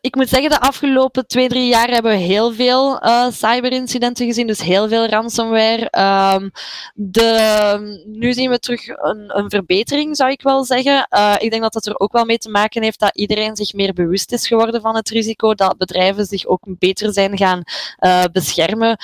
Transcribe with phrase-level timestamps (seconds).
[0.00, 4.46] ik moet zeggen, de afgelopen twee, drie jaar hebben we heel veel uh, cyberincidenten gezien,
[4.46, 5.92] dus heel veel ransomware.
[6.34, 6.50] Um,
[6.94, 11.06] de, nu zien we terug een, een, verbetering, zou ik wel zeggen.
[11.10, 13.72] Uh, ik denk dat dat er ook wel mee te maken heeft dat iedereen zich
[13.72, 17.62] meer bewust is geworden van het risico, dat bedrijven zich ook beter zijn gaan
[18.00, 18.96] uh, beschermen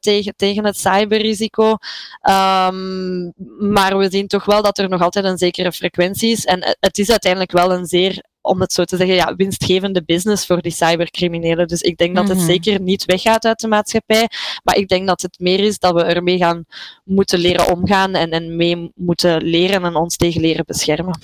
[0.00, 1.76] tegen, tegen het cyberrisico.
[2.22, 6.44] Um, maar we zien toch wel dat er nog altijd een zekere frequentie is.
[6.44, 10.46] En het is uiteindelijk wel een zeer om het zo te zeggen, ja, winstgevende business
[10.46, 11.68] voor die cybercriminelen.
[11.68, 12.46] Dus ik denk dat het mhm.
[12.46, 14.28] zeker niet weggaat uit de maatschappij.
[14.64, 16.64] Maar ik denk dat het meer is dat we ermee gaan
[17.04, 21.18] moeten leren omgaan en, en mee moeten leren en ons tegen leren beschermen.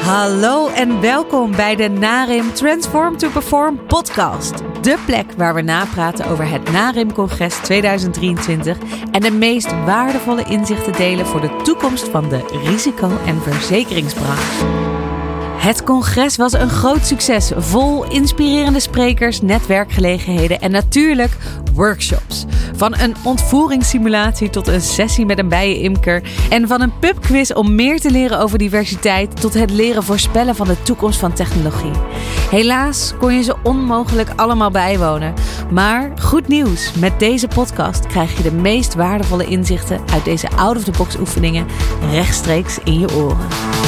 [0.00, 4.58] Hallo en welkom bij de NARIM Transform to Perform podcast.
[4.82, 8.78] De plek waar we napraten over het NARIM-congres 2023
[9.10, 14.99] en de meest waardevolle inzichten delen voor de toekomst van de risico- en verzekeringsbranche.
[15.60, 21.36] Het congres was een groot succes, vol inspirerende sprekers, netwerkgelegenheden en natuurlijk
[21.74, 22.44] workshops.
[22.76, 28.00] Van een ontvoeringssimulatie tot een sessie met een bijenimker en van een pubquiz om meer
[28.00, 31.92] te leren over diversiteit tot het leren voorspellen van de toekomst van technologie.
[32.50, 35.34] Helaas kon je ze onmogelijk allemaal bijwonen,
[35.70, 41.16] maar goed nieuws, met deze podcast krijg je de meest waardevolle inzichten uit deze out-of-the-box
[41.16, 41.66] oefeningen
[42.10, 43.79] rechtstreeks in je oren.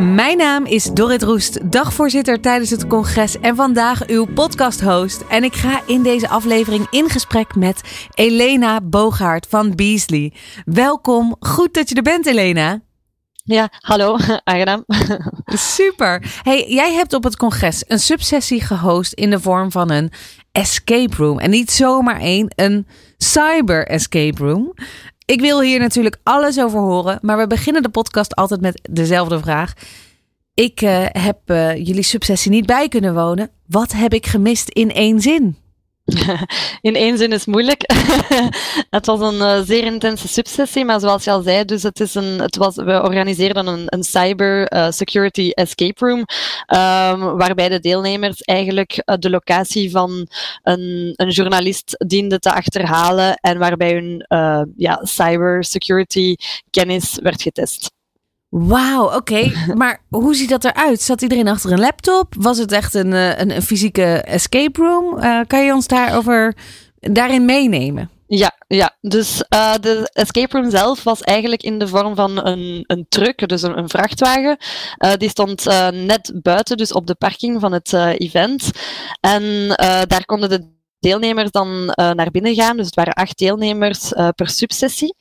[0.00, 5.24] Mijn naam is Dorrit Roest, dagvoorzitter tijdens het congres en vandaag uw podcast-host.
[5.28, 10.32] En ik ga in deze aflevering in gesprek met Elena Bogaert van Beasley.
[10.64, 12.80] Welkom, goed dat je er bent, Elena.
[13.44, 14.84] Ja, hallo, aangenaam.
[15.44, 16.40] Super.
[16.42, 20.12] Hey, jij hebt op het congres een subsessie gehost in de vorm van een
[20.52, 21.38] escape room.
[21.38, 24.74] En niet zomaar één, een cyber escape room.
[25.30, 29.38] Ik wil hier natuurlijk alles over horen, maar we beginnen de podcast altijd met dezelfde
[29.38, 29.72] vraag.
[30.54, 33.50] Ik uh, heb uh, jullie subsessie niet bij kunnen wonen.
[33.66, 35.56] Wat heb ik gemist in één zin?
[36.80, 37.82] In één zin is moeilijk.
[38.90, 42.14] het was een uh, zeer intense subsessie, maar zoals je al zei, dus het is
[42.14, 47.80] een, het was, we organiseerden een, een cyber uh, security escape room, um, waarbij de
[47.80, 50.28] deelnemers eigenlijk uh, de locatie van
[50.62, 54.24] een, een journalist dienden te achterhalen en waarbij hun
[54.76, 56.34] ja, cyber security
[56.70, 57.90] kennis werd getest.
[58.50, 59.52] Wauw, oké.
[59.74, 61.02] maar hoe ziet dat eruit?
[61.02, 62.34] Zat iedereen achter een laptop?
[62.38, 65.18] Was het echt een, eh, een, een fysieke escape room?
[65.18, 66.56] Uh, kan je ons daarover
[66.98, 68.10] daarin meenemen?
[68.26, 68.96] Ja, ja.
[69.00, 73.48] dus uh, de escape room zelf was eigenlijk in de vorm van een, een truck,
[73.48, 74.56] dus een, een vrachtwagen.
[74.98, 78.70] Uh, die stond uh, net buiten, dus op de parking van het event.
[79.20, 79.68] En
[80.06, 82.76] daar konden de deelnemers dan uh, naar binnen gaan.
[82.76, 85.14] Dus het waren acht deelnemers uh, per subsessie.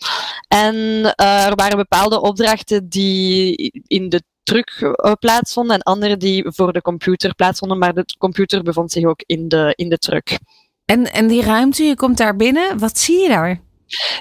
[0.48, 6.74] En uh, er waren bepaalde opdrachten die in de truck plaatsvonden en andere die voor
[6.74, 10.40] de computer plaatsvonden, maar de computer bevond zich ook in de, in de truck.
[10.86, 13.62] En, en die ruimte, je komt daar binnen, wat zie je daar?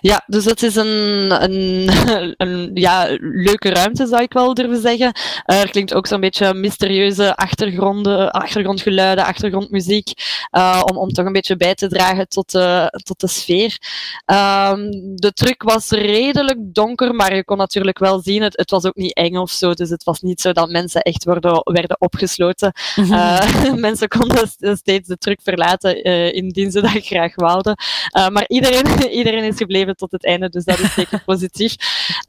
[0.00, 1.90] Ja, dus het is een, een,
[2.36, 5.12] een ja, leuke ruimte, zou ik wel durven zeggen.
[5.44, 10.12] Er klinkt ook zo'n beetje mysterieuze achtergronden, achtergrondgeluiden, achtergrondmuziek,
[10.56, 13.78] uh, om, om toch een beetje bij te dragen tot de, tot de sfeer.
[14.26, 18.84] Um, de truc was redelijk donker, maar je kon natuurlijk wel zien, het, het was
[18.84, 22.00] ook niet eng of zo, dus het was niet zo dat mensen echt worden, werden
[22.00, 22.72] opgesloten.
[22.96, 26.02] Uh, mensen konden steeds de truc verlaten,
[26.32, 27.76] indien ze dat graag wouden.
[28.12, 31.74] maar iedereen, iedereen is gebleven tot het einde, dus dat is zeker positief.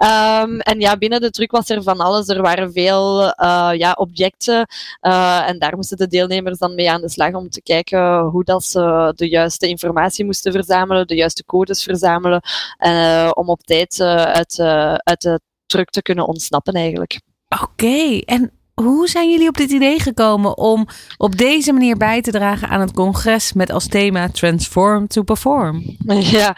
[0.03, 2.27] Um, en ja, binnen de truc was er van alles.
[2.27, 4.67] Er waren veel uh, ja, objecten
[5.01, 8.43] uh, en daar moesten de deelnemers dan mee aan de slag om te kijken hoe
[8.43, 12.41] dat ze de juiste informatie moesten verzamelen, de juiste codes verzamelen,
[12.85, 14.59] uh, om op tijd uit,
[15.03, 17.19] uit de truc te kunnen ontsnappen eigenlijk.
[17.61, 22.31] Oké, en hoe zijn jullie op dit idee gekomen om op deze manier bij te
[22.31, 25.83] dragen aan het congres met als thema Transform to Perform?
[26.19, 26.57] Ja,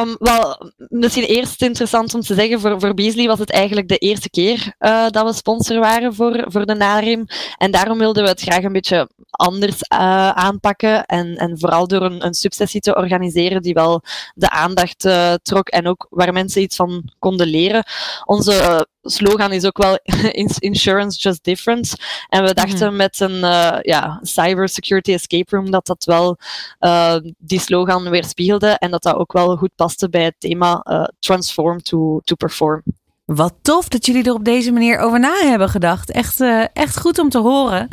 [0.00, 3.98] um, wel, misschien eerst interessant om te zeggen, voor, voor Beasley was het eigenlijk de
[3.98, 7.26] eerste keer uh, dat we sponsor waren voor, voor de NARIM.
[7.56, 12.02] En daarom wilden we het graag een beetje anders uh, aanpakken en, en vooral door
[12.02, 14.02] een, een subsessie te organiseren die wel
[14.34, 17.84] de aandacht uh, trok en ook waar mensen iets van konden leren.
[18.24, 19.98] Onze slogan is ook wel
[20.58, 21.94] insurance just different.
[22.28, 22.96] En we dachten mhm.
[22.96, 26.38] met een uh, ja, cyber security escape room dat dat wel
[26.80, 31.04] uh, die slogan weerspiegelde en dat dat ook wel goed paste bij het thema uh,
[31.18, 32.82] transform to, to perform.
[33.24, 36.10] Wat tof dat jullie er op deze manier over na hebben gedacht.
[36.10, 36.40] Echt,
[36.72, 37.88] echt goed om te horen.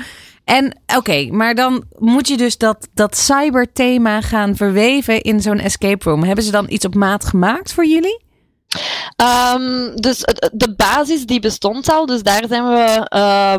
[0.46, 6.10] En oké, maar dan moet je dus dat, dat cyberthema gaan verweven in zo'n escape
[6.10, 6.24] room.
[6.24, 8.25] Hebben ze dan iets op maat gemaakt voor jullie?
[9.22, 10.20] Um, dus
[10.54, 13.08] de basis die bestond al, dus daar zijn we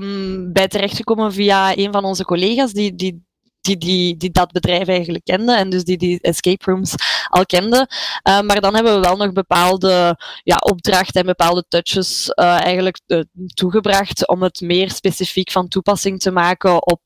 [0.01, 3.26] um, bij terechtgekomen via een van onze collega's die, die
[3.67, 6.95] die, die, die dat bedrijf eigenlijk kenden en dus die die escape rooms
[7.29, 7.87] al kenden.
[8.29, 13.01] Uh, maar dan hebben we wel nog bepaalde ja, opdrachten en bepaalde touches uh, eigenlijk
[13.07, 13.21] uh,
[13.55, 17.01] toegebracht om het meer specifiek van toepassing te maken op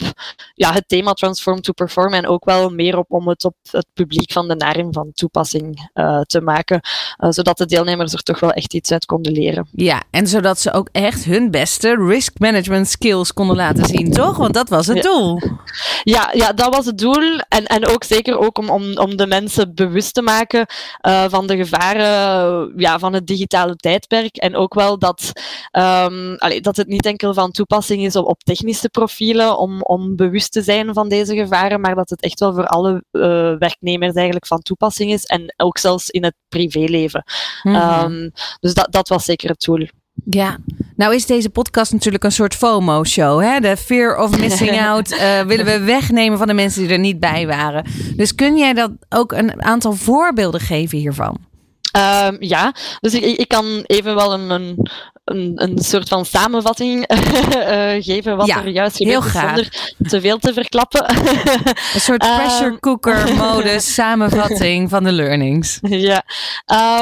[0.55, 3.87] ja, het thema Transform to Perform en ook wel meer op om het op het
[3.95, 5.91] publiek van de Narim van toepassing
[6.23, 6.81] te maken,
[7.29, 9.69] zodat de deelnemers er toch wel echt iets uit konden leren.
[9.73, 14.37] Ja, en zodat ze ook echt hun beste risk management skills konden laten zien, toch?
[14.37, 15.41] Want dat was het doel.
[16.03, 17.39] Ja, ja dat was het doel.
[17.49, 20.67] En, en ook zeker ook om, om, om de mensen bewust te maken
[21.07, 24.37] uh, van de gevaren ja, van het digitale tijdperk.
[24.37, 25.33] En ook wel dat,
[25.73, 30.17] um, allee, dat het niet enkel van toepassing is op, op technische profielen om, om
[30.17, 33.23] bewust te zijn van deze gevaren, maar dat het echt wel voor alle uh,
[33.59, 35.25] werknemers eigenlijk van toepassing is.
[35.25, 37.25] En ook zelfs in het privéleven.
[37.63, 38.13] Mm -hmm.
[38.13, 38.31] um,
[38.61, 39.89] dus dat, dat was zeker het doel.
[40.25, 40.59] Ja,
[41.01, 43.43] nou is deze podcast natuurlijk een soort FOMO-show.
[43.43, 43.61] Hè?
[43.61, 47.21] De fear of missing out uh, willen we wegnemen van de mensen die er niet
[47.21, 47.85] bij waren.
[48.17, 51.37] Dus kun jij dat ook een aantal voorbeelden geven hiervan?
[52.27, 54.91] Um, ja, dus ik, ik kan even wel een, een,
[55.31, 60.21] een, een soort van samenvatting uh, geven wat ja, er juist gebeurt is, zonder te
[60.21, 61.11] veel te verklappen.
[61.95, 65.79] een soort pressure cooker modus samenvatting van de learnings.
[65.81, 66.25] Ja,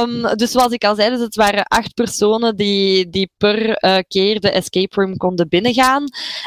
[0.00, 3.96] um, dus zoals ik al zei, dus het waren acht personen die, die per uh,
[4.08, 6.04] keer de escape room konden binnengaan.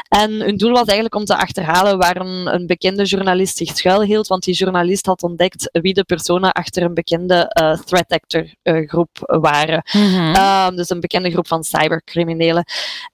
[0.08, 4.26] En hun doel was eigenlijk om te achterhalen waar een, een bekende journalist zich schuilhield,
[4.26, 9.10] want die journalist had ontdekt wie de personen achter een bekende uh, threat actor groep
[9.40, 9.82] waren.
[9.92, 10.34] Mm -hmm.
[10.36, 12.64] um, dus een bekende groep van cybercriminelen.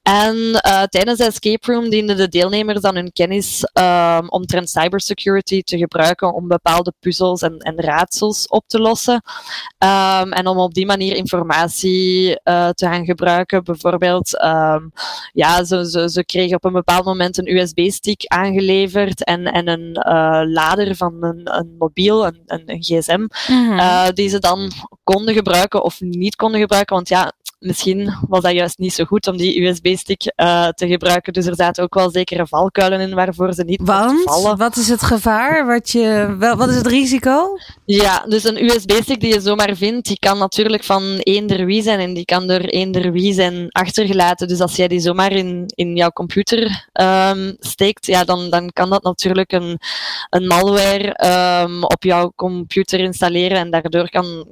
[0.02, 5.62] En uh, tijdens de escape room dienden de deelnemers dan hun kennis um, omtrent cybersecurity
[5.62, 9.22] te gebruiken om bepaalde puzzels en, en raadsels op te lossen.
[9.78, 13.64] Um, en om op die manier informatie uh, te gaan gebruiken.
[13.64, 14.92] Bijvoorbeeld, um,
[15.32, 20.04] ja, ze, ze, ze kregen op een bepaald moment een USB-stick aangeleverd en, en een
[20.08, 24.14] uh, lader van een, een mobiel, een, een, een gsm, mm -hmm.
[24.14, 24.70] die ze dan
[25.04, 26.94] konden gebruiken of niet konden gebruiken.
[26.94, 31.32] Want ja, misschien was dat juist niet zo goed om die USB-stick uh, te gebruiken.
[31.32, 34.56] Dus er zaten ook wel zekere valkuilen in waarvoor ze niet Want, vallen.
[34.56, 35.66] wat is het gevaar?
[35.66, 37.58] Wat, je, wel, wat is het risico?
[37.84, 41.98] Ja, dus een USB-stick die je zomaar vindt, die kan natuurlijk van eender wie zijn
[42.00, 44.48] en die kan door eender wie zijn achtergelaten.
[44.48, 48.90] Dus als jij die zomaar in, in jouw computer um, steekt, ja, dan, dan kan
[48.90, 49.78] dat natuurlijk een,
[50.30, 54.46] een malware um, op jouw computer installeren en daardoor kan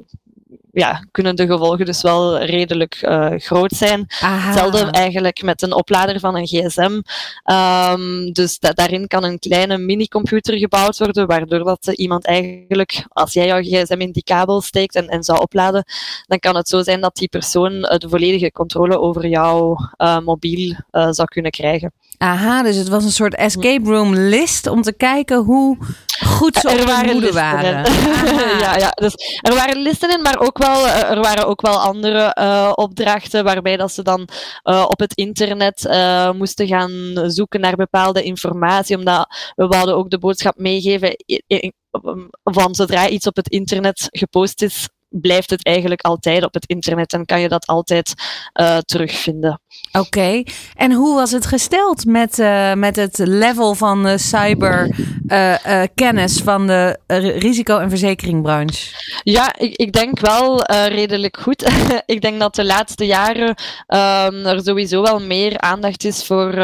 [0.79, 4.07] ja, kunnen de gevolgen dus wel redelijk uh, groot zijn.
[4.21, 4.47] Aha.
[4.47, 7.01] Hetzelfde eigenlijk met een oplader van een gsm.
[7.53, 13.33] Um, dus da daarin kan een kleine minicomputer gebouwd worden, waardoor dat iemand eigenlijk, als
[13.33, 15.85] jij jouw gsm in die kabel steekt en, en zou opladen,
[16.27, 20.19] dan kan het zo zijn dat die persoon uh, de volledige controle over jouw uh,
[20.19, 21.93] mobiel zou kunnen krijgen.
[22.19, 25.79] Aha, dus het was een soort escape room list om te kijken hoe
[26.27, 27.93] goed ze er waren listen waren.
[28.65, 32.37] ja, ja, dus er waren listen in, maar ook wel, er waren ook wel andere
[32.41, 34.29] uh, opdrachten waarbij dat ze dan
[34.65, 40.11] uh, op het internet uh, moesten gaan zoeken naar bepaalde informatie, omdat we wilden ook
[40.11, 41.17] de boodschap meegeven
[42.43, 47.13] van zodra iets op het internet gepost is, blijft het eigenlijk altijd op het internet
[47.13, 48.15] en kan je dat altijd
[48.61, 49.61] uh, terugvinden.
[49.93, 50.47] Oké, okay.
[50.75, 54.97] en hoe was het gesteld met, uh, met het level van uh, cyber
[55.95, 56.99] kennis van de
[57.39, 58.95] risico- en verzekeringbranche?
[59.23, 61.71] Ja, ik, ik denk wel redelijk goed.
[62.07, 66.55] ik denk dat de laatste jaren um, er sowieso wel meer aandacht is voor,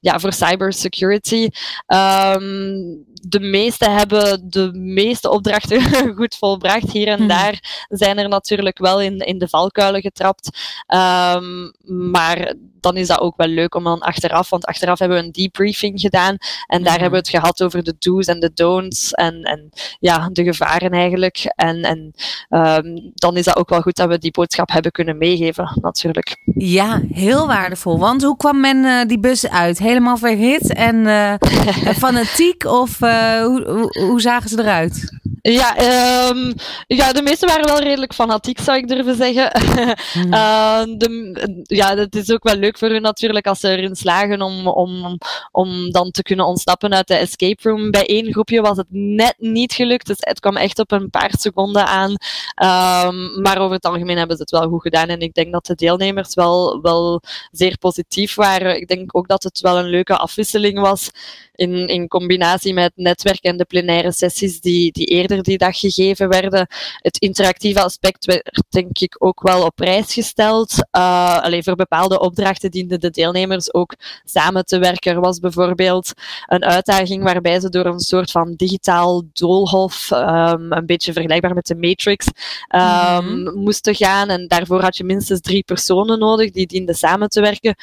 [0.00, 1.48] ja, voor cybersecurity.
[1.86, 5.82] Um, de meeste hebben de meeste opdrachten
[6.16, 6.92] goed volbracht.
[6.92, 10.58] Hier en daar zijn er natuurlijk wel in, in de valkuilen getrapt.
[10.86, 11.72] Um,
[12.10, 15.32] maar dan is dat ook wel leuk om dan achteraf, want achteraf hebben we een
[15.32, 19.42] debriefing gedaan en daar hebben we het gehad over de do's en de don'ts en,
[19.42, 19.70] en
[20.00, 21.52] ja, de gevaren eigenlijk.
[21.56, 22.12] En, en
[22.50, 26.36] um, dan is dat ook wel goed dat we die boodschap hebben kunnen meegeven, natuurlijk.
[26.54, 27.98] Ja, heel waardevol.
[27.98, 29.78] Want hoe kwam men uh, die bus uit?
[29.78, 31.34] Helemaal verhit en uh,
[32.04, 33.07] fanatiek of uh,
[33.44, 35.17] hoe, hoe, hoe zagen ze eruit?
[35.52, 35.76] Ja,
[36.30, 36.54] um,
[36.86, 39.50] ja, de meesten waren wel redelijk fanatiek, zou ik durven zeggen.
[40.14, 40.32] Mm.
[40.32, 44.42] uh, de, ja, het is ook wel leuk voor hun natuurlijk als ze erin slagen
[44.42, 45.18] om, om,
[45.50, 47.90] om dan te kunnen ontsnappen uit de escape room.
[47.90, 51.34] Bij één groepje was het net niet gelukt, dus het kwam echt op een paar
[51.38, 52.10] seconden aan.
[52.10, 55.66] Um, maar over het algemeen hebben ze het wel goed gedaan en ik denk dat
[55.66, 58.80] de deelnemers wel, wel zeer positief waren.
[58.80, 61.10] Ik denk ook dat het wel een leuke afwisseling was
[61.58, 65.58] in, in combinatie met het netwerk en de plenaire sessies die, die eerder er die
[65.58, 66.66] dag gegeven werden.
[66.96, 70.72] Het interactieve aspect werd denk ik ook wel op prijs gesteld.
[70.96, 75.12] Uh, alleen voor bepaalde opdrachten dienden de deelnemers ook samen te werken.
[75.12, 76.12] Er was bijvoorbeeld
[76.46, 81.66] een uitdaging waarbij ze door een soort van digitaal doolhof, um, een beetje vergelijkbaar met
[81.66, 82.26] de Matrix,
[82.74, 84.28] um, mm moesten gaan.
[84.28, 87.74] En daarvoor had je minstens drie personen nodig die dienden samen te werken.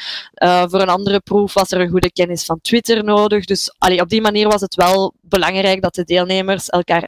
[0.44, 3.46] Uh, voor een andere proef was er een goede kennis van Twitter nodig.
[3.46, 7.06] Dus allee, op die manier was het wel belangrijk dat de deelnemers elkaar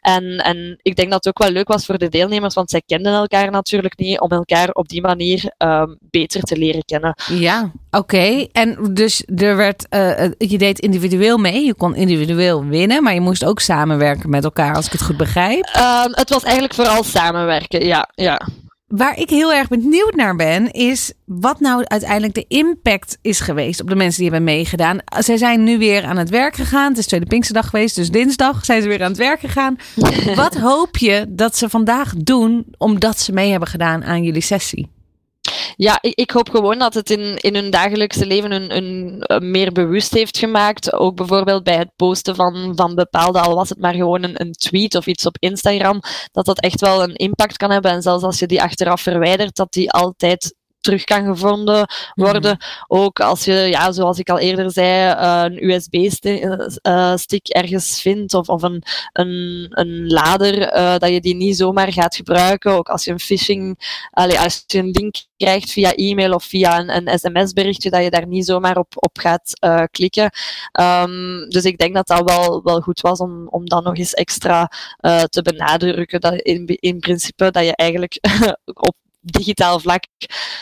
[0.00, 2.82] En, en ik denk dat het ook wel leuk was voor de deelnemers, want zij
[2.86, 7.14] kenden elkaar natuurlijk niet, om elkaar op die manier um, beter te leren kennen.
[7.28, 8.46] Ja, oké.
[8.52, 13.20] En dus er werd, uh, je deed individueel mee, je kon individueel winnen, maar je
[13.20, 15.66] moest ook samenwerken met elkaar, als ik het goed begrijp.
[15.76, 18.08] Um, het was eigenlijk vooral samenwerken, ja.
[18.14, 18.40] ja.
[18.86, 23.80] Waar ik heel erg benieuwd naar ben, is wat nou uiteindelijk de impact is geweest
[23.80, 24.98] op de mensen die hebben meegedaan.
[25.18, 26.88] Zij zijn nu weer aan het werk gegaan.
[26.88, 29.76] Het is Tweede Pinksterdag geweest, dus dinsdag zijn ze weer aan het werk gegaan.
[30.34, 34.95] wat hoop je dat ze vandaag doen omdat ze mee hebben gedaan aan jullie sessie?
[35.78, 40.12] Ja, ik, hoop gewoon dat het in, in hun dagelijkse leven een, een, meer bewust
[40.12, 40.92] heeft gemaakt.
[40.92, 44.52] Ook bijvoorbeeld bij het posten van, van bepaalde, al was het maar gewoon een, een
[44.52, 46.00] tweet of iets op Instagram,
[46.32, 47.90] dat dat echt wel een impact kan hebben.
[47.90, 50.54] En zelfs als je die achteraf verwijdert, dat die altijd
[50.86, 52.50] terug kan gevonden worden.
[52.50, 56.42] Mm Ook als je, ja, zoals ik al eerder zei, uh, een USB-stick
[56.82, 61.92] uh, ergens vindt of, of een, een, een lader, uh, dat je die niet zomaar
[61.92, 62.72] gaat gebruiken.
[62.72, 63.78] Ook als je een phishing,
[64.10, 68.10] allee, als je een link krijgt via e-mail of via een, een sms-berichtje, dat je
[68.10, 69.52] daar niet zomaar op, op gaat
[69.90, 70.30] klikken.
[70.80, 74.14] Um, dus ik denk dat dat wel, wel goed was om, om dat nog eens
[74.14, 74.70] extra
[75.28, 76.20] te benadrukken.
[76.20, 78.18] Dat in, in principe dat je eigenlijk
[78.88, 78.94] op
[79.30, 80.04] digitaal vlak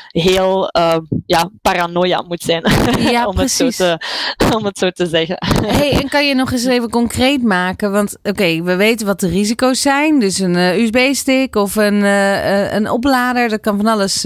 [0.09, 2.63] heel uh, ja, paranoia moet zijn.
[3.15, 3.99] Ja, om, het zo te,
[4.57, 5.37] om het zo te zeggen.
[5.67, 7.93] Hey, en kan je nog eens even concreet maken?
[7.93, 10.19] Want oké, we weten wat de risico's zijn.
[10.19, 13.49] Dus een uh, USB-stick of een, uh, een oplader.
[13.49, 14.25] Dat kan van alles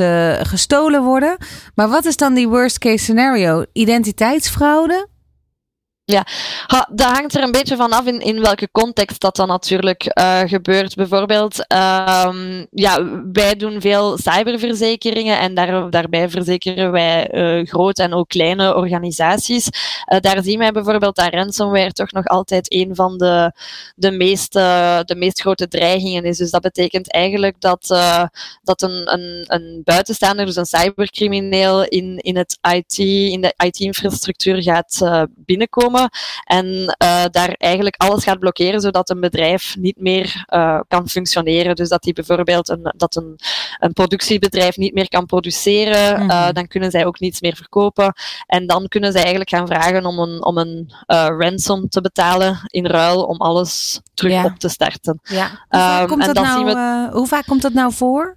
[0.49, 1.37] gestolen worden.
[1.75, 3.64] Maar wat is dan die worst case scenario?
[3.73, 5.09] Identiteitsfraude?
[6.11, 6.27] Ja,
[6.91, 10.95] dat hangt er een beetje vanaf in, in welke context dat dan natuurlijk uh, gebeurt.
[10.95, 18.12] Bijvoorbeeld, um, ja, wij doen veel cyberverzekeringen en daar, daarbij verzekeren wij uh, grote en
[18.12, 19.69] ook kleine organisaties.
[20.12, 23.53] Uh, daar zien wij bijvoorbeeld dat ransomware toch nog altijd een van de,
[23.95, 26.37] de, meest, de meest grote dreigingen is.
[26.37, 27.87] Dus dat betekent eigenlijk dat,
[28.62, 32.99] dat een, een, een buitenstaander, dus een cybercrimineel, in, in, het IT,
[33.33, 35.98] in de IT-infrastructuur gaat binnenkomen
[36.45, 41.76] en uh, daar eigenlijk alles gaat blokkeren zodat een bedrijf niet meer uh, kan functioneren.
[41.76, 43.38] Dus dat die bijvoorbeeld een, dat een,
[43.78, 46.52] een productiebedrijf niet meer kan produceren, mm -hmm.
[46.52, 48.12] dan kunnen zij ook niets meer verkopen.
[48.47, 50.93] En dan kunnen zij eigenlijk gaan vragen om een, om een
[51.38, 54.45] ransom te betalen in ruil om alles terug ja.
[54.45, 55.21] op te starten.
[55.23, 55.67] Ja.
[55.69, 57.09] Hoe, vaak um, komt dat nou, we...
[57.12, 58.35] hoe vaak komt dat nou voor?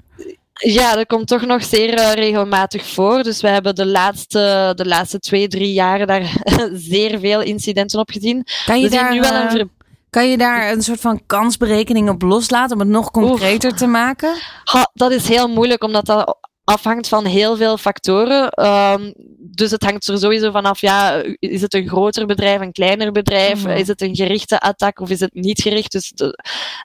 [0.61, 3.23] Ja, dat komt toch nog zeer uh, regelmatig voor.
[3.23, 6.33] Dus we hebben de laatste, de laatste twee, drie jaren daar
[6.91, 8.45] zeer veel incidenten op gezien.
[8.65, 9.63] Kan je, daar, nu wel een uh,
[10.09, 13.77] kan je daar een soort van kansberekening op loslaten om het nog concreter Oef.
[13.77, 14.33] te maken?
[14.63, 18.65] Ha, dat is heel moeilijk, omdat dat afhangt van heel veel factoren.
[18.65, 19.13] Um,
[19.53, 23.63] dus het hangt er sowieso vanaf, ja, is het een groter bedrijf, een kleiner bedrijf?
[23.63, 23.69] Mm.
[23.69, 25.91] Is het een gerichte attack of is het niet gericht?
[25.91, 26.25] Dus de,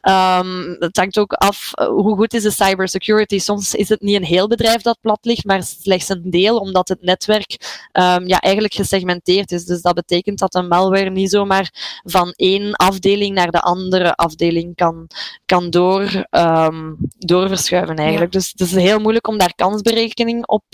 [0.02, 3.38] um, het hangt ook af, uh, hoe goed is de cybersecurity?
[3.38, 6.88] Soms is het niet een heel bedrijf dat plat ligt, maar slechts een deel, omdat
[6.88, 7.50] het netwerk
[7.92, 9.64] um, ja, eigenlijk gesegmenteerd is.
[9.64, 14.75] Dus dat betekent dat een malware niet zomaar van één afdeling naar de andere afdeling
[14.75, 15.06] kan,
[15.44, 18.32] kan door, um, doorverschuiven eigenlijk.
[18.32, 18.38] Ja.
[18.38, 20.64] Dus het is heel moeilijk om daar kansberekening op,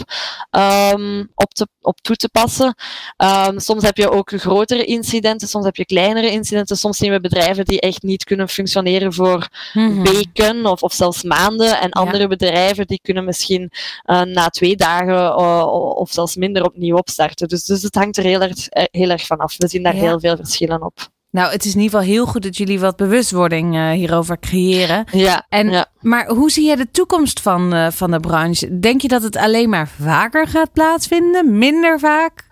[1.34, 2.74] op, te, op toe te passen.
[3.16, 6.76] Um, soms heb je ook grotere incidenten, soms heb je kleinere incidenten.
[6.76, 10.02] Soms zien we bedrijven die echt niet kunnen functioneren voor -hmm.
[10.02, 11.80] weken of, of zelfs maanden.
[11.80, 12.28] En andere ja.
[12.28, 13.70] bedrijven die kunnen misschien
[14.06, 17.48] uh, na twee dagen uh, of zelfs minder opnieuw opstarten.
[17.48, 19.54] Dus, dus het hangt er heel erg, heel erg van af.
[19.56, 20.00] We zien daar ja.
[20.00, 21.10] heel veel verschillen op.
[21.32, 25.04] Nou, het is in ieder geval heel goed dat jullie wat bewustwording uh, hierover creëren.
[25.10, 25.86] Ja, en, ja.
[26.00, 28.78] Maar hoe zie je de toekomst van, uh, van de branche?
[28.78, 31.58] Denk je dat het alleen maar vaker gaat plaatsvinden?
[31.58, 32.50] Minder vaak?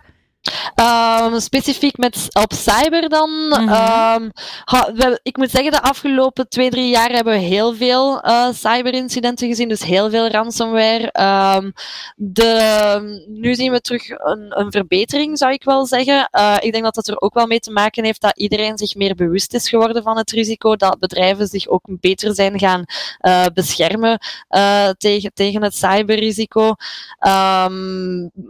[0.75, 3.30] Um, specifiek met, op cyber dan.
[3.30, 4.23] Mm -hmm.
[4.23, 4.30] um,
[4.64, 8.49] ha, we, ik moet zeggen, de afgelopen twee, drie jaar hebben we heel veel uh,
[8.52, 9.68] cyberincidenten gezien.
[9.68, 11.12] Dus heel veel ransomware.
[11.56, 11.73] Um,
[12.16, 16.28] de, nu zien we terug een, een, verbetering, zou ik wel zeggen.
[16.32, 18.94] Uh, ik denk dat dat er ook wel mee te maken heeft dat iedereen zich
[18.94, 20.76] meer bewust is geworden van het risico.
[20.76, 22.85] Dat bedrijven zich ook beter zijn gaan
[23.20, 24.18] uh, beschermen
[24.99, 26.75] tegen, tegen het cyberrisico.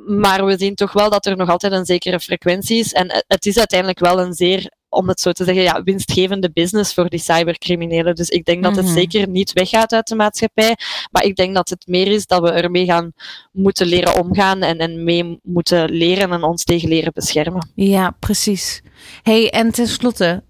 [0.06, 2.92] maar we zien toch wel dat er nog altijd een zekere frequenties.
[2.92, 6.94] En het is uiteindelijk wel een zeer om het zo te zeggen, ja, winstgevende business
[6.94, 8.14] voor die cybercriminelen.
[8.14, 8.94] Dus ik denk dat het Mhm.
[8.94, 10.76] zeker niet weggaat uit de maatschappij.
[11.10, 13.12] Maar ik denk dat het meer is dat we ermee gaan
[13.52, 17.68] moeten leren omgaan en, en mee moeten leren en ons tegen leren beschermen.
[17.74, 18.82] Ja, precies.
[19.22, 20.42] Hey, en tenslotte,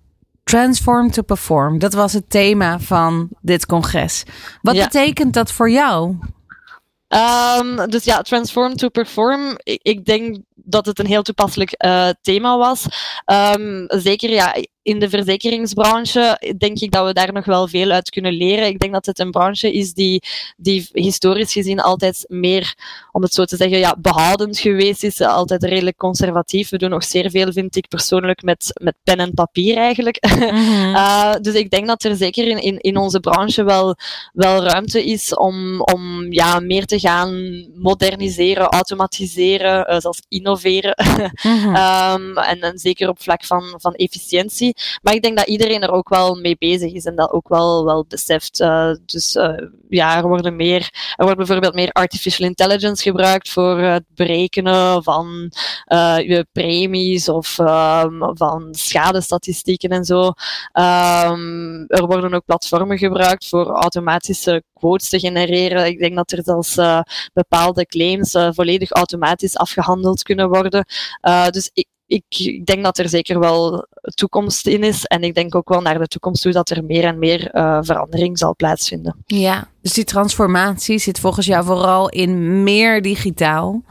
[0.45, 1.79] Transform to Perform.
[1.79, 4.25] Dat was het thema van dit congres.
[4.63, 4.85] Wat Ja.
[4.85, 6.17] betekent dat voor jou?
[7.11, 9.59] Ehm, dus ja, transform to perform.
[9.63, 12.87] Ik, ik denk dat het een heel toepasselijk eh, thema was.
[13.25, 14.55] Ehm, zeker ja,
[14.91, 18.67] in de verzekeringsbranche denk ik dat we daar nog wel veel uit kunnen leren.
[18.67, 20.23] Ik denk dat het een branche is die,
[20.57, 22.75] die historisch gezien altijd meer,
[23.13, 25.21] om het zo te zeggen, ja, behoudend geweest is.
[25.21, 26.69] Altijd redelijk conservatief.
[26.69, 30.27] We doen nog zeer veel, vind ik persoonlijk, met, met pen en papier eigenlijk.
[30.41, 33.97] Uh, dus ik denk dat er zeker in, in, in onze branche wel,
[34.33, 40.95] wel ruimte is om, om ja, meer te gaan moderniseren, automatiseren, uh, zelfs innoveren.
[41.43, 41.69] Mhm.
[41.69, 44.75] um, en, en zeker op vlak van, van efficiëntie.
[45.03, 47.85] Maar ik denk dat iedereen er ook wel mee bezig is en dat ook wel,
[47.85, 48.61] wel beseft.
[48.61, 49.39] Uh, dus
[49.89, 55.53] ja, er worden meer, er wordt bijvoorbeeld meer artificial intelligence gebruikt voor het berekenen van
[56.17, 60.23] je premies of um, van schadestatistieken en zo.
[60.73, 65.87] Um, er worden ook platformen gebruikt voor automatische quotes te genereren.
[65.87, 66.79] Ik denk dat er zelfs
[67.33, 70.85] bepaalde claims volledig automatisch afgehandeld kunnen worden.
[71.51, 75.05] Dus ik, ik, denk dat er zeker wel toekomst in is.
[75.05, 77.79] En ik denk ook wel naar de toekomst toe dat er meer en meer uh,
[77.81, 79.17] verandering zal plaatsvinden.
[79.27, 83.83] Ja, dus die transformatie zit volgens jou vooral in meer digitaal,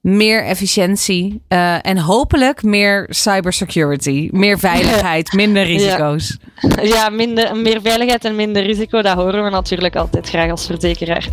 [0.00, 6.38] meer efficiëntie uh, en hopelijk meer cybersecurity, meer veiligheid, minder risico's.
[6.60, 10.66] Ja, ja minder, meer veiligheid en minder risico, dat horen we natuurlijk altijd graag als
[10.66, 11.28] verzekeraar.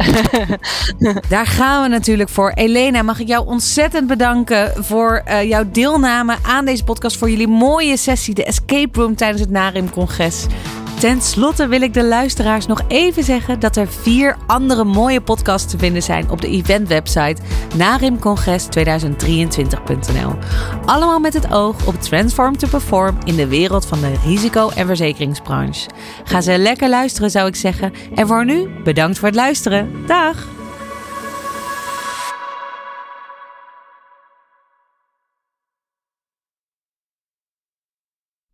[1.30, 2.52] Daar gaan we natuurlijk voor.
[2.52, 7.48] Elena, mag ik jou ontzettend bedanken voor uh, jouw deelname aan deze podcast, voor jullie
[7.48, 10.46] mooie sessie, de Escape Room tijdens het NARIM-congres.
[11.00, 15.72] Ten slotte wil ik de luisteraars nog even zeggen dat er vier andere mooie podcasts
[15.72, 17.42] te vinden zijn op de eventwebsite
[17.78, 20.34] narimcongres2023.nl.
[20.86, 24.88] Allemaal met het oog op Transform to Perform in de wereld van de risico- en
[24.88, 25.90] verzekeringsbranche.
[26.24, 27.94] Ga ze lekker luisteren zou ik zeggen.
[28.16, 30.06] En voor nu, bedankt voor het luisteren.
[30.06, 30.57] Dag!